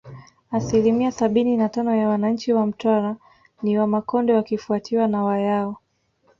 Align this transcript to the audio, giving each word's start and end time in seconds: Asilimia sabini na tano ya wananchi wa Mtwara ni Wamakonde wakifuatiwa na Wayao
Asilimia 0.51 1.11
sabini 1.11 1.57
na 1.57 1.69
tano 1.69 1.95
ya 1.95 2.09
wananchi 2.09 2.53
wa 2.53 2.65
Mtwara 2.65 3.15
ni 3.63 3.77
Wamakonde 3.77 4.33
wakifuatiwa 4.33 5.07
na 5.07 5.23
Wayao 5.23 5.77